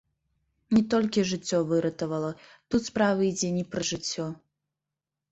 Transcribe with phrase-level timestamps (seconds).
[0.75, 2.31] Не толькі жыццё выратавала,
[2.75, 4.25] тут справа ідзе не пра жыццё.